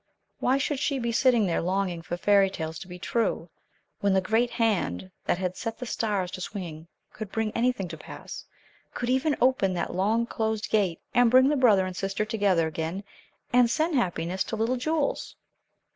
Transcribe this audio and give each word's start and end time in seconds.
Why 0.39 0.57
should 0.57 0.79
she 0.79 0.97
be 0.97 1.11
sitting 1.11 1.45
there 1.45 1.61
longing 1.61 2.01
for 2.01 2.17
fairy 2.17 2.49
tales 2.49 2.79
to 2.79 2.87
be 2.87 2.97
true, 2.97 3.51
when 3.99 4.13
the 4.13 4.19
great 4.19 4.49
Hand 4.49 5.11
that 5.25 5.37
had 5.37 5.55
set 5.55 5.77
the 5.77 5.85
stars 5.85 6.31
to 6.31 6.41
swinging 6.41 6.87
could 7.13 7.31
bring 7.31 7.51
anything 7.51 7.87
to 7.89 7.97
pass; 7.97 8.43
could 8.95 9.11
even 9.11 9.35
open 9.39 9.75
that 9.75 9.93
long 9.93 10.25
closed 10.25 10.71
gate 10.71 10.99
and 11.13 11.29
bring 11.29 11.49
the 11.49 11.55
brother 11.55 11.85
and 11.85 11.95
sister 11.95 12.25
together 12.25 12.65
again, 12.67 13.03
and 13.53 13.69
send 13.69 13.93
happiness 13.93 14.43
to 14.45 14.55
little 14.55 14.75
Jules? 14.75 15.35